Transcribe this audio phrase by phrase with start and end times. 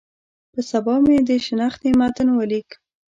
[0.53, 2.69] په سبا مې د شنختې متن ولیک.